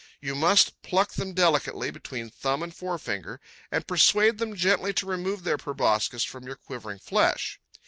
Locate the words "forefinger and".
2.75-3.85